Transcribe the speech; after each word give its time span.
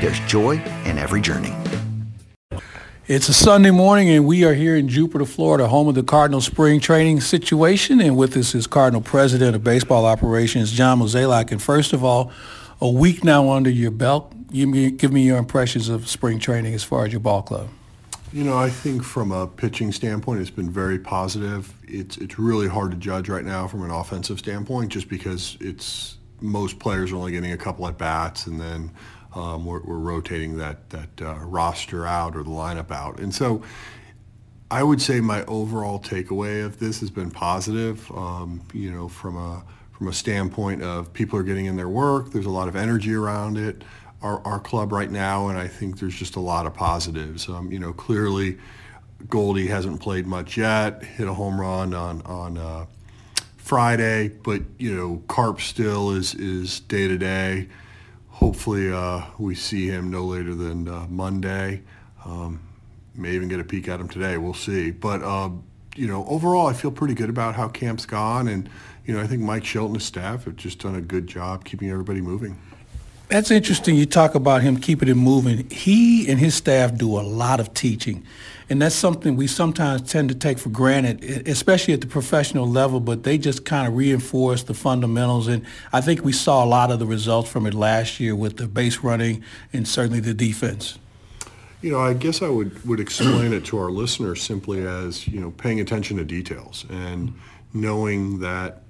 there's 0.00 0.20
joy 0.20 0.62
in 0.84 0.98
every 0.98 1.20
journey. 1.20 1.54
It's 3.06 3.28
a 3.28 3.32
Sunday 3.34 3.70
morning, 3.70 4.10
and 4.10 4.26
we 4.26 4.44
are 4.44 4.52
here 4.52 4.76
in 4.76 4.86
Jupiter, 4.88 5.24
Florida, 5.24 5.66
home 5.66 5.88
of 5.88 5.94
the 5.94 6.02
Cardinal 6.02 6.42
spring 6.42 6.78
training 6.78 7.22
situation. 7.22 8.00
And 8.00 8.16
with 8.18 8.36
us 8.36 8.54
is 8.54 8.66
Cardinal 8.66 9.00
President 9.00 9.56
of 9.56 9.64
Baseball 9.64 10.04
Operations, 10.04 10.72
John 10.72 11.00
Mozeliak. 11.00 11.50
And 11.50 11.60
first 11.60 11.94
of 11.94 12.04
all, 12.04 12.30
a 12.82 12.88
week 12.88 13.24
now 13.24 13.50
under 13.50 13.70
your 13.70 13.90
belt, 13.90 14.34
you 14.50 14.90
give 14.90 15.10
me 15.10 15.22
your 15.22 15.38
impressions 15.38 15.88
of 15.88 16.06
spring 16.06 16.38
training 16.38 16.74
as 16.74 16.84
far 16.84 17.06
as 17.06 17.12
your 17.12 17.20
ball 17.20 17.42
club. 17.42 17.68
You 18.30 18.44
know, 18.44 18.58
I 18.58 18.68
think 18.68 19.02
from 19.02 19.32
a 19.32 19.46
pitching 19.46 19.90
standpoint, 19.90 20.42
it's 20.42 20.50
been 20.50 20.70
very 20.70 20.98
positive. 20.98 21.72
It's 21.84 22.18
it's 22.18 22.38
really 22.38 22.68
hard 22.68 22.90
to 22.90 22.96
judge 22.98 23.30
right 23.30 23.44
now 23.44 23.66
from 23.66 23.82
an 23.84 23.90
offensive 23.90 24.38
standpoint, 24.38 24.92
just 24.92 25.08
because 25.08 25.56
it's 25.60 26.18
most 26.42 26.78
players 26.78 27.10
are 27.10 27.16
only 27.16 27.32
getting 27.32 27.52
a 27.52 27.56
couple 27.56 27.88
at 27.88 27.96
bats, 27.96 28.46
and 28.46 28.60
then 28.60 28.90
um, 29.38 29.64
we're, 29.64 29.80
we're, 29.82 29.98
rotating 29.98 30.58
that 30.58 30.90
that 30.90 31.22
uh, 31.22 31.38
roster 31.44 32.06
out 32.06 32.36
or 32.36 32.42
the 32.42 32.50
lineup 32.50 32.90
out, 32.90 33.20
and 33.20 33.34
so. 33.34 33.62
I 34.70 34.82
would 34.82 35.00
say 35.00 35.22
my 35.22 35.46
overall 35.46 35.98
takeaway 35.98 36.62
of 36.62 36.78
this 36.78 37.00
has 37.00 37.10
been 37.10 37.30
positive. 37.30 38.06
Um, 38.12 38.60
you 38.74 38.90
know, 38.90 39.08
from 39.08 39.38
a 39.38 39.64
from 39.92 40.08
a 40.08 40.12
standpoint 40.12 40.82
of 40.82 41.10
people 41.14 41.38
are 41.38 41.42
getting 41.42 41.64
in 41.64 41.76
their 41.76 41.88
work. 41.88 42.32
There's 42.32 42.44
a 42.44 42.50
lot 42.50 42.68
of 42.68 42.76
energy 42.76 43.14
around 43.14 43.56
it 43.56 43.82
our, 44.22 44.44
our 44.46 44.58
club 44.58 44.92
right 44.92 45.10
now, 45.10 45.48
and 45.48 45.58
I 45.58 45.68
think 45.68 45.98
there's 45.98 46.14
just 46.14 46.36
a 46.36 46.40
lot 46.40 46.66
of 46.66 46.74
positives. 46.74 47.48
Um, 47.48 47.70
you 47.70 47.78
know, 47.78 47.92
clearly 47.92 48.58
Goldie 49.28 49.68
hasn't 49.68 50.00
played 50.00 50.26
much 50.26 50.56
yet, 50.56 51.02
hit 51.02 51.28
a 51.28 51.34
home 51.34 51.60
run 51.60 51.94
on, 51.94 52.22
on 52.22 52.58
uh, 52.58 52.86
Friday, 53.56 54.28
but, 54.28 54.62
you 54.78 54.94
know, 54.94 55.22
Carp 55.28 55.60
still 55.60 56.12
is, 56.12 56.34
is 56.34 56.80
day-to-day. 56.80 57.68
Hopefully 58.38 58.92
uh, 58.92 59.22
we 59.36 59.56
see 59.56 59.88
him 59.88 60.12
no 60.12 60.24
later 60.24 60.54
than 60.54 60.86
uh, 60.86 61.06
Monday. 61.08 61.82
Um, 62.24 62.60
may 63.16 63.32
even 63.32 63.48
get 63.48 63.58
a 63.58 63.64
peek 63.64 63.88
at 63.88 63.98
him 63.98 64.08
today. 64.08 64.38
We'll 64.38 64.54
see. 64.54 64.92
But, 64.92 65.24
um, 65.24 65.64
you 65.96 66.06
know, 66.06 66.24
overall, 66.26 66.68
I 66.68 66.72
feel 66.72 66.92
pretty 66.92 67.14
good 67.14 67.30
about 67.30 67.56
how 67.56 67.66
camp's 67.66 68.06
gone. 68.06 68.46
And, 68.46 68.70
you 69.04 69.12
know, 69.12 69.20
I 69.20 69.26
think 69.26 69.42
Mike 69.42 69.64
Shildt 69.64 69.86
and 69.86 69.96
his 69.96 70.04
staff 70.04 70.44
have 70.44 70.54
just 70.54 70.78
done 70.78 70.94
a 70.94 71.00
good 71.00 71.26
job 71.26 71.64
keeping 71.64 71.90
everybody 71.90 72.20
moving. 72.20 72.56
That's 73.28 73.50
interesting. 73.50 73.94
You 73.94 74.06
talk 74.06 74.34
about 74.34 74.62
him 74.62 74.78
keeping 74.78 75.08
it 75.08 75.14
moving. 75.14 75.68
He 75.68 76.30
and 76.30 76.40
his 76.40 76.54
staff 76.54 76.96
do 76.96 77.20
a 77.20 77.20
lot 77.20 77.60
of 77.60 77.74
teaching. 77.74 78.24
And 78.70 78.80
that's 78.80 78.94
something 78.94 79.36
we 79.36 79.46
sometimes 79.46 80.10
tend 80.10 80.30
to 80.30 80.34
take 80.34 80.58
for 80.58 80.70
granted, 80.70 81.46
especially 81.46 81.92
at 81.92 82.00
the 82.00 82.06
professional 82.06 82.66
level, 82.66 83.00
but 83.00 83.24
they 83.24 83.36
just 83.36 83.66
kind 83.66 83.86
of 83.86 83.96
reinforce 83.96 84.62
the 84.62 84.72
fundamentals. 84.72 85.46
And 85.46 85.64
I 85.92 86.00
think 86.00 86.24
we 86.24 86.32
saw 86.32 86.64
a 86.64 86.66
lot 86.66 86.90
of 86.90 86.98
the 86.98 87.06
results 87.06 87.50
from 87.50 87.66
it 87.66 87.74
last 87.74 88.18
year 88.18 88.34
with 88.34 88.56
the 88.56 88.66
base 88.66 88.98
running 88.98 89.42
and 89.74 89.86
certainly 89.86 90.20
the 90.20 90.34
defense. 90.34 90.98
You 91.82 91.92
know, 91.92 92.00
I 92.00 92.14
guess 92.14 92.40
I 92.40 92.48
would, 92.48 92.82
would 92.86 92.98
explain 92.98 93.52
it 93.52 93.64
to 93.66 93.78
our 93.78 93.90
listeners 93.90 94.42
simply 94.42 94.86
as, 94.86 95.28
you 95.28 95.40
know, 95.40 95.50
paying 95.50 95.80
attention 95.80 96.16
to 96.16 96.24
details 96.24 96.86
and 96.88 97.34
knowing 97.74 98.40
that 98.40 98.82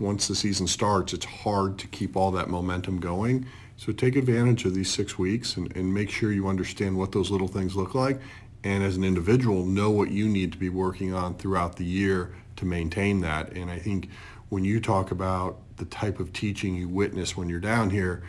once 0.00 0.26
the 0.26 0.34
season 0.34 0.66
starts, 0.66 1.12
it's 1.12 1.26
hard 1.26 1.78
to 1.78 1.86
keep 1.88 2.16
all 2.16 2.30
that 2.32 2.48
momentum 2.48 2.98
going 2.98 3.46
so 3.76 3.92
take 3.92 4.16
advantage 4.16 4.64
of 4.64 4.74
these 4.74 4.90
six 4.90 5.18
weeks 5.18 5.56
and, 5.56 5.74
and 5.76 5.92
make 5.92 6.10
sure 6.10 6.32
you 6.32 6.48
understand 6.48 6.96
what 6.96 7.12
those 7.12 7.30
little 7.30 7.48
things 7.48 7.74
look 7.74 7.94
like. 7.94 8.20
And 8.62 8.82
as 8.82 8.96
an 8.96 9.04
individual, 9.04 9.66
know 9.66 9.90
what 9.90 10.10
you 10.10 10.28
need 10.28 10.52
to 10.52 10.58
be 10.58 10.68
working 10.68 11.12
on 11.12 11.34
throughout 11.34 11.76
the 11.76 11.84
year 11.84 12.34
to 12.56 12.64
maintain 12.64 13.20
that. 13.20 13.52
And 13.52 13.70
I 13.70 13.78
think 13.78 14.08
when 14.48 14.64
you 14.64 14.80
talk 14.80 15.10
about 15.10 15.58
the 15.76 15.84
type 15.86 16.20
of 16.20 16.32
teaching 16.32 16.74
you 16.74 16.88
witness 16.88 17.36
when 17.36 17.48
you're 17.48 17.60
down 17.60 17.90
here, 17.90 18.22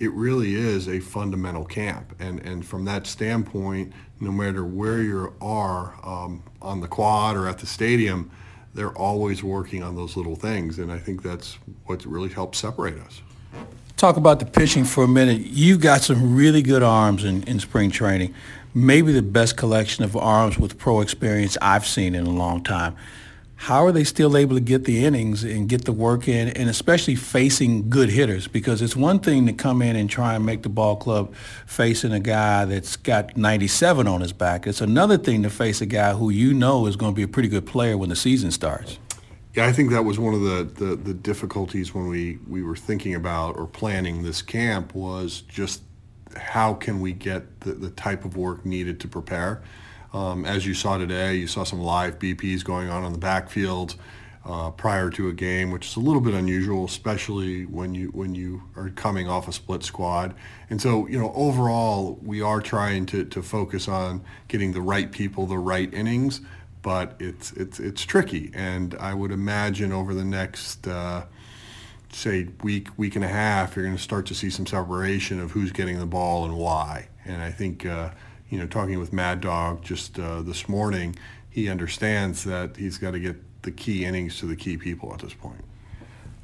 it 0.00 0.12
really 0.12 0.54
is 0.54 0.88
a 0.88 1.00
fundamental 1.00 1.64
camp. 1.64 2.14
And, 2.18 2.40
and 2.40 2.66
from 2.66 2.84
that 2.84 3.06
standpoint, 3.06 3.92
no 4.20 4.30
matter 4.30 4.64
where 4.64 5.00
you 5.00 5.32
are 5.40 5.94
um, 6.04 6.42
on 6.60 6.80
the 6.80 6.88
quad 6.88 7.36
or 7.36 7.48
at 7.48 7.58
the 7.58 7.66
stadium, 7.66 8.30
they're 8.74 8.96
always 8.96 9.42
working 9.42 9.82
on 9.82 9.96
those 9.96 10.16
little 10.16 10.36
things. 10.36 10.78
And 10.78 10.92
I 10.92 10.98
think 10.98 11.22
that's 11.22 11.58
what 11.86 12.04
really 12.04 12.28
helps 12.28 12.58
separate 12.58 12.98
us 12.98 13.22
talk 13.98 14.16
about 14.16 14.38
the 14.38 14.46
pitching 14.46 14.84
for 14.84 15.02
a 15.04 15.08
minute. 15.08 15.40
You've 15.40 15.80
got 15.80 16.02
some 16.02 16.36
really 16.36 16.62
good 16.62 16.82
arms 16.82 17.24
in, 17.24 17.42
in 17.44 17.58
spring 17.58 17.90
training. 17.90 18.32
Maybe 18.72 19.12
the 19.12 19.22
best 19.22 19.56
collection 19.56 20.04
of 20.04 20.16
arms 20.16 20.56
with 20.56 20.78
pro 20.78 21.00
experience 21.00 21.58
I've 21.60 21.84
seen 21.84 22.14
in 22.14 22.24
a 22.24 22.30
long 22.30 22.62
time. 22.62 22.96
How 23.56 23.84
are 23.84 23.90
they 23.90 24.04
still 24.04 24.36
able 24.36 24.54
to 24.54 24.60
get 24.60 24.84
the 24.84 25.04
innings 25.04 25.42
and 25.42 25.68
get 25.68 25.84
the 25.84 25.92
work 25.92 26.28
in, 26.28 26.46
and 26.50 26.70
especially 26.70 27.16
facing 27.16 27.90
good 27.90 28.08
hitters? 28.08 28.46
Because 28.46 28.80
it's 28.82 28.94
one 28.94 29.18
thing 29.18 29.46
to 29.46 29.52
come 29.52 29.82
in 29.82 29.96
and 29.96 30.08
try 30.08 30.36
and 30.36 30.46
make 30.46 30.62
the 30.62 30.68
ball 30.68 30.94
club 30.94 31.34
facing 31.66 32.12
a 32.12 32.20
guy 32.20 32.66
that's 32.66 32.96
got 32.96 33.36
97 33.36 34.06
on 34.06 34.20
his 34.20 34.32
back. 34.32 34.68
It's 34.68 34.80
another 34.80 35.18
thing 35.18 35.42
to 35.42 35.50
face 35.50 35.80
a 35.80 35.86
guy 35.86 36.12
who 36.12 36.30
you 36.30 36.54
know 36.54 36.86
is 36.86 36.94
going 36.94 37.12
to 37.12 37.16
be 37.16 37.24
a 37.24 37.28
pretty 37.28 37.48
good 37.48 37.66
player 37.66 37.98
when 37.98 38.10
the 38.10 38.16
season 38.16 38.52
starts. 38.52 39.00
Yeah, 39.58 39.66
I 39.66 39.72
think 39.72 39.90
that 39.90 40.04
was 40.04 40.20
one 40.20 40.34
of 40.34 40.42
the, 40.42 40.84
the, 40.84 40.94
the, 40.94 41.12
difficulties 41.12 41.92
when 41.92 42.06
we, 42.06 42.38
we 42.46 42.62
were 42.62 42.76
thinking 42.76 43.16
about 43.16 43.56
or 43.56 43.66
planning 43.66 44.22
this 44.22 44.40
camp 44.40 44.94
was 44.94 45.40
just 45.48 45.82
how 46.36 46.74
can 46.74 47.00
we 47.00 47.12
get 47.12 47.62
the, 47.62 47.72
the 47.72 47.90
type 47.90 48.24
of 48.24 48.36
work 48.36 48.64
needed 48.64 49.00
to 49.00 49.08
prepare. 49.08 49.60
Um, 50.12 50.44
as 50.44 50.64
you 50.64 50.74
saw 50.74 50.96
today, 50.96 51.34
you 51.34 51.48
saw 51.48 51.64
some 51.64 51.80
live 51.80 52.20
BPs 52.20 52.62
going 52.62 52.88
on 52.88 53.02
on 53.02 53.12
the 53.12 53.18
backfield 53.18 53.96
uh, 54.44 54.70
prior 54.70 55.10
to 55.10 55.28
a 55.28 55.32
game, 55.32 55.72
which 55.72 55.88
is 55.88 55.96
a 55.96 56.00
little 56.00 56.20
bit 56.20 56.34
unusual, 56.34 56.84
especially 56.84 57.66
when 57.66 57.96
you 57.96 58.10
when 58.10 58.36
you 58.36 58.62
are 58.76 58.90
coming 58.90 59.28
off 59.28 59.48
a 59.48 59.52
split 59.52 59.82
squad. 59.82 60.36
And 60.70 60.80
so, 60.80 61.08
you 61.08 61.18
know, 61.18 61.32
overall, 61.34 62.16
we 62.22 62.40
are 62.40 62.60
trying 62.60 63.06
to, 63.06 63.24
to 63.24 63.42
focus 63.42 63.88
on 63.88 64.22
getting 64.46 64.70
the 64.70 64.82
right 64.82 65.10
people 65.10 65.46
the 65.46 65.58
right 65.58 65.92
innings 65.92 66.42
but 66.82 67.16
it's 67.18 67.52
it's 67.52 67.80
it's 67.80 68.04
tricky. 68.04 68.50
And 68.54 68.94
I 69.00 69.14
would 69.14 69.32
imagine 69.32 69.92
over 69.92 70.14
the 70.14 70.24
next 70.24 70.86
uh, 70.86 71.24
say 72.12 72.48
week 72.62 72.88
week 72.96 73.16
and 73.16 73.24
a 73.24 73.28
half, 73.28 73.76
you're 73.76 73.84
going 73.84 73.96
to 73.96 74.02
start 74.02 74.26
to 74.26 74.34
see 74.34 74.50
some 74.50 74.66
separation 74.66 75.40
of 75.40 75.52
who's 75.52 75.72
getting 75.72 75.98
the 75.98 76.06
ball 76.06 76.44
and 76.44 76.56
why. 76.56 77.08
And 77.24 77.42
I 77.42 77.50
think 77.50 77.84
uh, 77.86 78.10
you 78.48 78.58
know 78.58 78.66
talking 78.66 78.98
with 78.98 79.12
Mad 79.12 79.40
Dog 79.40 79.82
just 79.82 80.18
uh, 80.18 80.42
this 80.42 80.68
morning, 80.68 81.16
he 81.50 81.68
understands 81.68 82.44
that 82.44 82.76
he's 82.76 82.98
got 82.98 83.12
to 83.12 83.20
get 83.20 83.36
the 83.62 83.70
key 83.70 84.04
innings 84.04 84.38
to 84.38 84.46
the 84.46 84.56
key 84.56 84.76
people 84.76 85.12
at 85.12 85.20
this 85.20 85.34
point. 85.34 85.64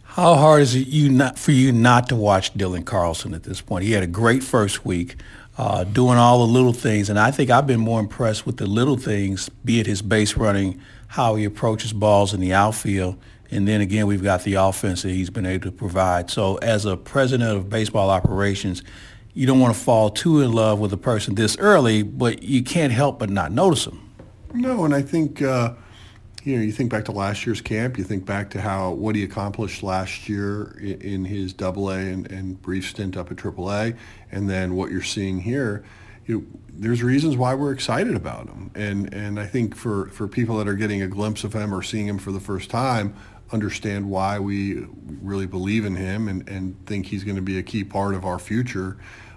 How 0.02 0.34
hard 0.36 0.62
is 0.62 0.74
it 0.76 0.86
you 0.86 1.08
not 1.08 1.38
for 1.38 1.50
you 1.50 1.72
not 1.72 2.08
to 2.10 2.16
watch 2.16 2.54
Dylan 2.54 2.84
Carlson 2.84 3.34
at 3.34 3.42
this 3.42 3.60
point? 3.60 3.84
He 3.84 3.92
had 3.92 4.02
a 4.02 4.08
great 4.08 4.44
first 4.44 4.84
week. 4.84 5.16
Uh, 5.56 5.84
doing 5.84 6.18
all 6.18 6.46
the 6.46 6.52
little 6.52 6.72
things. 6.72 7.08
And 7.08 7.18
I 7.18 7.30
think 7.30 7.50
I've 7.50 7.66
been 7.66 7.80
more 7.80 8.00
impressed 8.00 8.46
with 8.46 8.56
the 8.56 8.66
little 8.66 8.96
things, 8.96 9.48
be 9.48 9.80
it 9.80 9.86
his 9.86 10.02
base 10.02 10.36
running, 10.36 10.80
how 11.08 11.36
he 11.36 11.44
approaches 11.44 11.92
balls 11.92 12.34
in 12.34 12.40
the 12.40 12.52
outfield. 12.52 13.16
And 13.50 13.68
then 13.68 13.80
again, 13.80 14.06
we've 14.06 14.22
got 14.22 14.42
the 14.42 14.54
offense 14.54 15.02
that 15.02 15.10
he's 15.10 15.30
been 15.30 15.46
able 15.46 15.70
to 15.70 15.72
provide. 15.72 16.30
So 16.30 16.56
as 16.56 16.86
a 16.86 16.96
president 16.96 17.56
of 17.56 17.68
baseball 17.68 18.10
operations, 18.10 18.82
you 19.32 19.46
don't 19.46 19.60
want 19.60 19.74
to 19.74 19.80
fall 19.80 20.10
too 20.10 20.40
in 20.40 20.52
love 20.52 20.78
with 20.78 20.92
a 20.92 20.96
person 20.96 21.34
this 21.34 21.56
early, 21.58 22.02
but 22.02 22.42
you 22.42 22.62
can't 22.62 22.92
help 22.92 23.18
but 23.18 23.30
not 23.30 23.52
notice 23.52 23.86
him. 23.86 24.00
No, 24.52 24.84
and 24.84 24.94
I 24.94 25.02
think 25.02 25.42
uh, 25.42 25.74
you 26.44 26.56
know 26.56 26.62
you 26.62 26.72
think 26.72 26.90
back 26.90 27.06
to 27.06 27.12
last 27.12 27.46
year's 27.46 27.60
camp. 27.60 27.96
You 27.98 28.04
think 28.04 28.24
back 28.24 28.50
to 28.50 28.60
how 28.60 28.90
what 28.92 29.16
he 29.16 29.24
accomplished 29.24 29.82
last 29.82 30.28
year 30.28 30.76
in, 30.78 31.00
in 31.00 31.24
his 31.24 31.52
Double 31.52 31.90
A 31.90 31.98
and, 31.98 32.30
and, 32.30 32.60
brief 32.60 32.88
stint 32.88 33.16
up 33.16 33.30
at 33.30 33.38
Triple 33.38 33.72
A, 33.72 33.94
and 34.30 34.48
then 34.48 34.74
what 34.74 34.90
you're 34.90 35.02
seeing 35.02 35.40
here. 35.40 35.84
You 36.26 36.38
know, 36.38 36.46
there's 36.68 37.02
reasons 37.02 37.36
why 37.36 37.54
we're 37.54 37.72
excited 37.72 38.14
about 38.14 38.48
him, 38.48 38.70
and 38.74 39.12
and 39.12 39.40
I 39.40 39.46
think 39.46 39.74
for 39.74 40.06
for 40.10 40.28
people 40.28 40.58
that 40.58 40.68
are 40.68 40.74
getting 40.74 41.02
a 41.02 41.08
glimpse 41.08 41.44
of 41.44 41.54
him 41.54 41.74
or 41.74 41.82
seeing 41.82 42.06
him 42.06 42.18
for 42.18 42.30
the 42.30 42.40
first 42.40 42.70
time, 42.70 43.14
understand 43.50 44.10
why 44.10 44.38
we 44.38 44.86
really 45.22 45.46
believe 45.46 45.84
in 45.84 45.96
him 45.96 46.28
and, 46.28 46.46
and 46.48 46.76
think 46.86 47.06
he's 47.06 47.24
going 47.24 47.36
to 47.36 47.42
be 47.42 47.58
a 47.58 47.62
key 47.62 47.84
part 47.84 48.14
of 48.14 48.24
our 48.24 48.38
future 48.38 48.96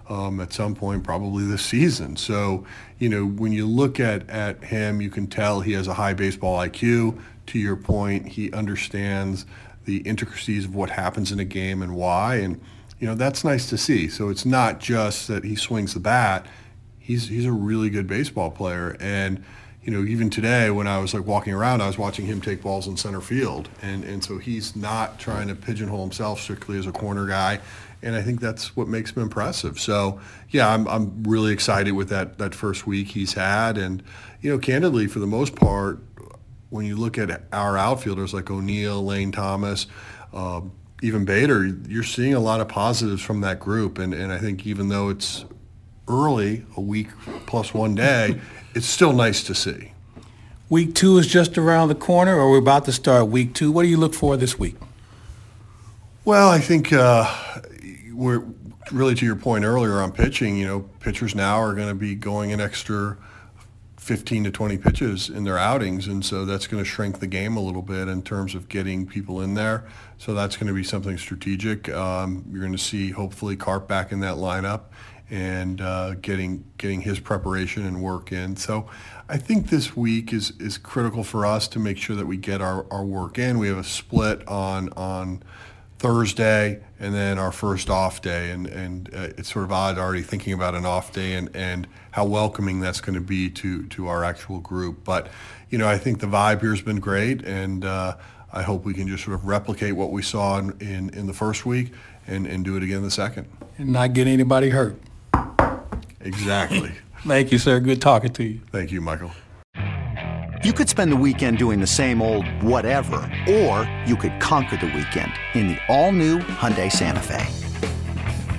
um, 0.10 0.40
at 0.40 0.54
some 0.54 0.76
point, 0.76 1.04
probably 1.04 1.46
this 1.46 1.66
season. 1.66 2.16
So, 2.16 2.66
you 3.00 3.10
know, 3.10 3.26
when 3.26 3.52
you 3.52 3.68
look 3.68 4.00
at, 4.00 4.30
at 4.30 4.64
him, 4.64 5.02
you 5.02 5.10
can 5.10 5.28
tell 5.28 5.62
he 5.62 5.74
has 5.74 5.88
a 5.88 5.94
high 5.94 6.14
baseball 6.14 6.58
IQ. 6.58 7.20
To 7.48 7.60
your 7.60 7.76
point, 7.76 8.28
he 8.28 8.52
understands 8.52 9.46
the 9.86 9.98
intricacies 10.00 10.66
of 10.66 10.76
what 10.76 10.90
happens 10.90 11.32
in 11.32 11.40
a 11.40 11.46
game 11.46 11.82
and 11.82 11.96
why. 11.96 12.36
And, 12.36 12.60
you 13.00 13.08
know, 13.08 13.16
that's 13.16 13.44
nice 13.44 13.70
to 13.70 13.78
see. 13.78 14.08
So 14.08 14.30
it's 14.30 14.46
not 14.46 14.80
just 14.80 15.28
that 15.28 15.44
he 15.44 15.56
swings 15.56 15.94
the 15.94 16.00
bat. 16.00 16.46
He's, 17.00 17.30
he's 17.30 17.46
a 17.46 17.52
really 17.52 17.90
good 17.90 18.08
baseball 18.08 18.52
player. 18.52 18.98
And, 19.00 19.44
you 19.88 19.94
know, 19.94 20.08
even 20.08 20.30
today 20.30 20.70
when 20.70 20.86
I 20.86 21.00
was 21.00 21.16
like 21.16 21.26
walking 21.26 21.54
around, 21.54 21.82
I 21.82 21.88
was 21.88 21.98
watching 21.98 22.28
him 22.28 22.42
take 22.42 22.62
balls 22.62 22.88
in 22.88 22.98
center 22.98 23.22
field. 23.22 23.70
And, 23.82 24.04
and 24.04 24.24
so 24.24 24.38
he's 24.38 24.76
not 24.76 25.18
trying 25.18 25.48
to 25.48 25.56
pigeonhole 25.56 26.02
himself 26.02 26.40
strictly 26.40 26.78
as 26.78 26.86
a 26.86 26.92
corner 26.92 27.26
guy 27.26 27.62
and 28.02 28.16
I 28.16 28.22
think 28.22 28.40
that's 28.40 28.76
what 28.76 28.88
makes 28.88 29.12
him 29.12 29.24
impressive. 29.24 29.80
So 29.80 30.20
yeah, 30.50 30.72
I'm 30.72 30.88
I'm 30.88 31.24
really 31.24 31.52
excited 31.52 31.94
with 31.94 32.10
that 32.10 32.38
that 32.38 32.54
first 32.54 32.86
week 32.86 33.10
he's 33.10 33.34
had, 33.34 33.78
and 33.78 34.04
you 34.42 34.52
know, 34.52 34.60
candidly, 34.60 35.08
for 35.08 35.20
the 35.20 35.28
most 35.28 35.56
part, 35.56 36.00
when 36.70 36.86
you 36.86 36.96
look 36.96 37.18
at 37.18 37.44
our 37.52 37.78
outfielders 37.78 38.34
like 38.34 38.50
O'Neill, 38.52 39.04
Lane 39.04 39.32
Thomas. 39.32 39.88
Um, 40.34 40.74
even 41.04 41.26
Bader, 41.26 41.64
you're 41.88 42.04
seeing 42.04 42.34
a 42.34 42.40
lot 42.40 42.60
of 42.60 42.68
positives 42.68 43.22
from 43.22 43.42
that 43.42 43.60
group, 43.60 44.00
and, 44.00 44.16
and 44.16 44.34
I 44.34 44.40
think 44.40 44.66
even 44.66 44.90
though 44.90 45.10
it's 45.10 45.46
early, 46.08 46.66
a 46.76 46.82
week 46.82 47.10
plus 47.46 47.72
one 47.72 47.94
day, 47.94 48.42
it's 48.78 48.86
still 48.86 49.12
nice 49.12 49.42
to 49.42 49.56
see. 49.56 49.92
Week 50.70 50.94
two 50.94 51.18
is 51.18 51.26
just 51.26 51.58
around 51.58 51.88
the 51.88 51.96
corner, 51.96 52.38
or 52.38 52.52
we're 52.52 52.60
about 52.60 52.86
to 52.86 52.92
start 52.92 53.28
week 53.28 53.56
two. 53.56 53.72
What 53.72 53.82
do 53.82 53.90
you 53.90 53.98
look 53.98 54.14
for 54.14 54.38
this 54.38 54.60
week? 54.60 54.76
Well, 56.26 56.50
I 56.50 56.60
think 56.60 56.94
uh, 56.94 57.34
we're 58.14 58.44
really 58.92 59.16
to 59.16 59.26
your 59.26 59.36
point 59.36 59.66
earlier 59.66 59.94
on 59.94 60.12
pitching, 60.12 60.58
you 60.58 60.68
know, 60.68 60.82
pitchers 61.00 61.34
now 61.34 61.58
are 61.58 61.74
going 61.74 61.88
to 61.88 61.96
be 61.96 62.14
going 62.14 62.52
an 62.52 62.62
extra 62.62 63.18
15 63.98 64.44
to 64.44 64.52
20 64.52 64.78
pitches 64.78 65.30
in 65.30 65.44
their 65.44 65.58
outings, 65.58 66.06
and 66.06 66.24
so 66.24 66.46
that's 66.46 66.68
going 66.68 66.84
to 66.84 66.88
shrink 66.88 67.20
the 67.20 67.28
game 67.28 67.58
a 67.58 67.60
little 67.60 67.82
bit 67.82 68.08
in 68.08 68.22
terms 68.22 68.54
of 68.54 68.70
getting 68.70 69.08
people 69.08 69.42
in 69.42 69.56
there. 69.56 69.86
So 70.20 70.36
that's 70.36 70.56
going 70.56 70.68
to 70.68 70.74
be 70.74 70.84
something 70.84 71.18
strategic. 71.18 71.90
Um, 71.90 72.46
you're 72.52 72.62
going 72.62 72.74
to 72.74 72.78
see 72.78 73.10
hopefully 73.10 73.56
Carp 73.56 73.88
back 73.88 74.12
in 74.12 74.20
that 74.20 74.36
lineup 74.36 74.82
and 75.30 75.82
uh, 75.82 76.16
getting 76.16 76.64
getting 76.78 77.02
his 77.02 77.20
preparation 77.20 77.86
and 77.86 78.02
work 78.02 78.32
in. 78.32 78.56
So 78.56 78.90
I 79.28 79.38
think 79.38 79.70
this 79.70 79.96
week 79.96 80.34
is 80.34 80.52
is 80.60 80.78
critical 80.78 81.24
for 81.24 81.46
us 81.46 81.68
to 81.70 81.80
make 81.80 81.98
sure 81.98 82.16
that 82.16 82.28
we 82.28 82.38
get 82.38 82.62
our, 82.62 82.86
our 82.92 83.04
work 83.04 83.38
in. 83.38 83.60
We 83.60 83.68
have 83.68 83.78
a 83.78 83.84
split 83.84 84.48
on 84.48 84.90
on 84.94 85.44
Thursday 86.00 86.80
and 87.00 87.14
then 87.14 87.40
our 87.40 87.52
first 87.52 87.90
off 87.90 88.22
day. 88.22 88.52
And, 88.52 88.68
and 88.68 89.14
uh, 89.14 89.30
it's 89.38 89.52
sort 89.52 89.66
of 89.66 89.72
odd 89.72 89.98
already 89.98 90.22
thinking 90.22 90.54
about 90.54 90.76
an 90.76 90.86
off 90.86 91.12
day 91.12 91.34
and, 91.34 91.50
and 91.56 91.88
how 92.12 92.26
welcoming 92.26 92.80
that's 92.80 93.02
going 93.02 93.16
to 93.16 93.22
be 93.22 93.50
to, 93.52 93.88
to 93.88 94.08
our 94.08 94.24
actual 94.24 94.60
group. 94.60 95.04
But, 95.04 95.30
you 95.70 95.78
know, 95.78 95.88
I 95.88 95.98
think 95.98 96.20
the 96.20 96.28
vibe 96.28 96.62
here 96.62 96.72
has 96.72 96.82
been 96.82 97.00
great. 97.00 97.44
And 97.46 97.84
uh, 97.84 98.18
I 98.54 98.62
hope 98.62 98.86
we 98.86 98.94
can 98.94 99.08
just 99.08 99.24
sort 99.24 99.36
of 99.36 99.46
replicate 99.46 99.96
what 99.96 100.12
we 100.12 100.22
saw 100.22 100.60
in, 100.60 100.72
in, 100.80 101.10
in 101.12 101.28
the 101.28 101.34
first 101.34 101.66
week 101.66 101.94
and, 102.28 102.46
and 102.46 102.64
do 102.64 102.78
it 102.78 102.84
again 102.84 103.02
the 103.02 103.12
second. 103.12 103.48
And 103.78 103.92
not 103.92 104.14
get 104.14 104.28
anybody 104.28 104.70
hurt. 104.70 105.00
Exactly. 106.28 106.92
Thank 107.26 107.52
you, 107.52 107.58
sir. 107.58 107.80
Good 107.80 108.02
talking 108.02 108.34
to 108.34 108.44
you. 108.44 108.60
Thank 108.72 108.92
you, 108.92 109.02
Michael. 109.02 109.32
You 110.64 110.74
could 110.74 110.90
spend 110.90 111.12
the 111.12 111.16
weekend 111.16 111.58
doing 111.58 111.80
the 111.80 111.88
same 111.88 112.22
old 112.22 112.46
whatever, 112.62 113.18
or 113.48 113.90
you 114.06 114.16
could 114.16 114.40
conquer 114.40 114.76
the 114.76 114.88
weekend 114.88 115.32
in 115.54 115.68
the 115.68 115.78
all-new 115.88 116.40
Hyundai 116.40 116.92
Santa 116.92 117.22
Fe. 117.22 117.46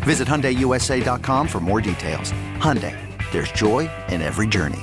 Visit 0.05 0.27
HyundaiUSA.com 0.29 1.49
for 1.49 1.61
more 1.61 1.81
details. 1.81 2.33
Hyundai, 2.59 2.97
there's 3.33 3.53
joy 3.53 3.91
in 4.09 4.23
every 4.23 4.47
journey. 4.47 4.81